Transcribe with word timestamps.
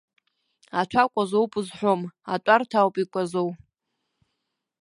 Аҭәа 0.79 1.03
кәазоуп 1.11 1.51
узҳәом, 1.59 2.01
аҭәарҭа 2.33 2.77
ауп 2.81 2.95
икәазоу. 3.03 3.49